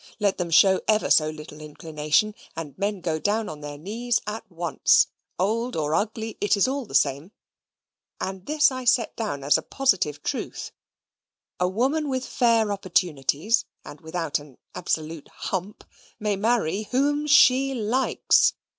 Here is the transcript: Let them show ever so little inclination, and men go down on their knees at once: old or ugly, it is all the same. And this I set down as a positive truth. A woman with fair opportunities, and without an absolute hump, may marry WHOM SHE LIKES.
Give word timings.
Let 0.19 0.39
them 0.39 0.49
show 0.49 0.81
ever 0.87 1.11
so 1.11 1.29
little 1.29 1.61
inclination, 1.61 2.33
and 2.55 2.75
men 2.75 3.01
go 3.01 3.19
down 3.19 3.47
on 3.47 3.61
their 3.61 3.77
knees 3.77 4.19
at 4.25 4.43
once: 4.51 5.05
old 5.37 5.75
or 5.75 5.93
ugly, 5.93 6.39
it 6.41 6.57
is 6.57 6.67
all 6.67 6.87
the 6.87 6.95
same. 6.95 7.31
And 8.19 8.47
this 8.47 8.71
I 8.71 8.83
set 8.83 9.15
down 9.15 9.43
as 9.43 9.59
a 9.59 9.61
positive 9.61 10.23
truth. 10.23 10.71
A 11.59 11.67
woman 11.67 12.09
with 12.09 12.25
fair 12.25 12.71
opportunities, 12.71 13.65
and 13.85 14.01
without 14.01 14.39
an 14.39 14.57
absolute 14.73 15.27
hump, 15.27 15.83
may 16.19 16.35
marry 16.35 16.87
WHOM 16.89 17.27
SHE 17.27 17.75
LIKES. 17.75 18.53